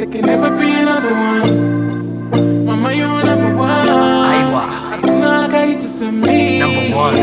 [0.00, 2.64] There can never be another one.
[2.64, 3.86] Mama, you're number one.
[3.86, 4.62] Aiwa.
[4.90, 6.58] Hakuna akaitusemi.
[6.58, 7.16] Number one.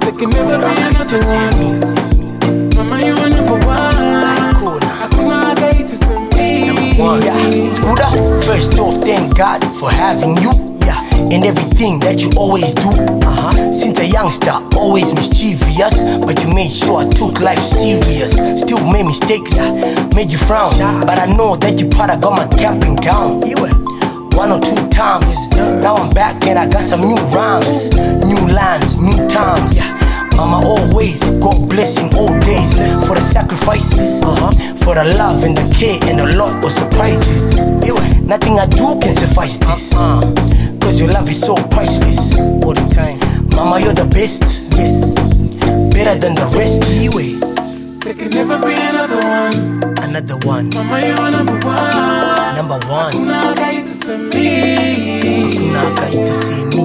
[0.00, 2.74] There can never be another one.
[2.74, 3.94] Mama, you're number one.
[4.50, 5.54] Hakuna.
[5.54, 6.98] Akaitusemi.
[6.98, 7.22] One.
[7.22, 8.42] Yeah, it's up.
[8.42, 10.69] First off, thank God for having you.
[10.84, 11.00] Yeah,
[11.30, 12.90] and everything that you always do.
[13.22, 13.72] Uh huh.
[13.72, 18.32] Since a youngster, always mischievous, but you made sure I took life serious.
[18.60, 19.56] Still made mistakes,
[20.14, 20.72] made you frown,
[21.06, 23.46] but I know that you proud I got my cap and gown.
[23.46, 23.74] You were
[24.36, 25.34] one or two times.
[25.56, 27.90] Now I'm back and I got some new rhymes,
[28.24, 29.78] new lines, new times.
[30.36, 32.72] Mama always, God blessing all days
[33.06, 34.74] for the sacrifices, uh-huh.
[34.76, 37.70] for the love and the care and a lot of surprises.
[38.24, 39.92] Nothing I do can suffice this,
[40.80, 42.34] cause your love is so priceless.
[42.64, 43.18] All the time,
[43.56, 44.42] Mama, you're the best,
[44.76, 45.00] yes,
[45.94, 46.80] better than the rest.
[48.04, 49.54] There can never be another one.
[50.02, 52.56] Another one, Mama, you're number one.
[52.56, 53.12] number one.
[53.12, 55.50] Hakuna akaitusemi.
[55.52, 56.84] Kuna akaita see me,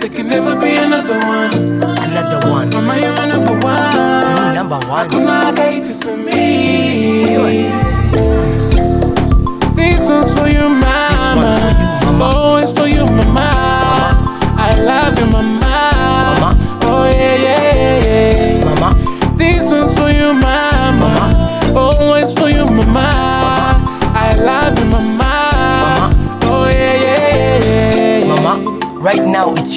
[0.00, 1.54] There can never be another one.
[2.02, 4.54] another one, Mama, you're number one.
[4.54, 5.08] number one.
[5.08, 6.40] Hakuna akaitusemi.
[9.76, 10.80] This one's for you, mama.
[10.80, 11.69] for you, mama.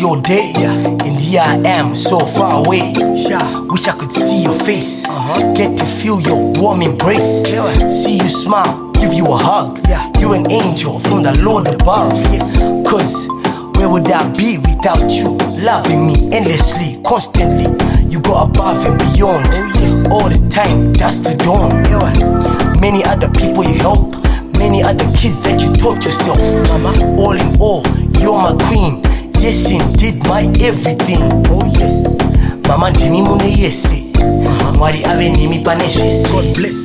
[0.03, 0.73] Your day, Yeah.
[1.05, 2.91] and here I am, so far away.
[3.71, 5.05] Wish I could see your face,
[5.55, 7.29] get to feel your warm embrace,
[8.03, 9.79] see you smile, give you a hug.
[9.87, 10.11] Yeah.
[10.19, 12.11] You're an angel from the Lord above.
[12.85, 13.15] Cause
[13.77, 15.37] where would I be without you?
[15.69, 17.67] Loving me endlessly, constantly.
[18.11, 19.47] You go above and beyond,
[20.11, 21.71] Oh, all the time, that's the dawn.
[22.81, 24.11] Many other people you help,
[24.57, 26.37] many other kids that you taught yourself.
[26.69, 27.83] Mama, all in all,
[28.19, 29.02] you're my queen.
[29.43, 31.21] Yes, indeed, my everything.
[31.51, 32.07] Oh yes,
[32.67, 34.05] mama ndini mune yese.
[34.77, 36.29] Mwari ave nimi pane zvese.
[36.31, 36.83] God bless.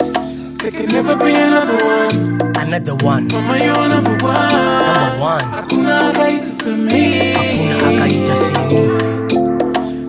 [0.58, 2.38] There can never be another one.
[2.58, 4.50] Another one, Mama, you're number one.
[4.50, 5.44] number one.
[5.44, 7.34] Hakuna akaitusemi.
[7.34, 8.69] Kuna akaita semi.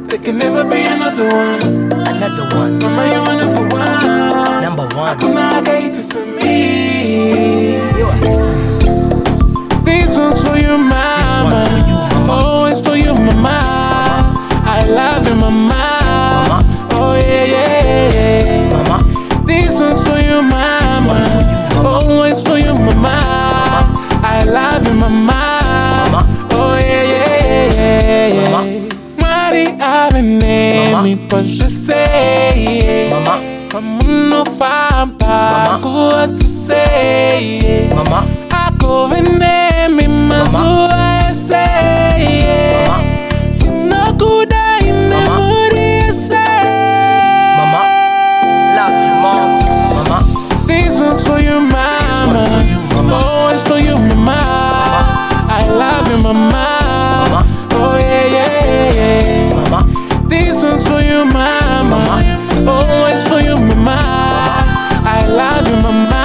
[0.07, 1.61] There can never be another one.
[2.07, 4.61] Another one, Mama, you're number one.
[4.61, 5.09] number one.
[5.16, 6.49] Hakuna akaitusemi.
[9.85, 11.19] This one's for you, mama.
[31.09, 33.09] Oui, pois mama.
[33.09, 33.40] Mama.
[33.72, 35.80] Como não faz para.
[37.96, 38.28] Mama.
[38.53, 40.88] A governar me mas o.
[42.86, 43.00] Mama.
[43.90, 44.53] No good
[44.84, 45.74] in the mood.
[47.58, 47.81] Mama.
[48.78, 49.50] Love you, mom.
[49.96, 50.20] Mama.
[50.68, 52.38] This one's for you, mama.
[53.50, 54.16] This oh, for you, mama.
[54.16, 55.47] Mama.
[55.50, 56.78] I love you, mama.
[65.29, 66.19] alive in my mind.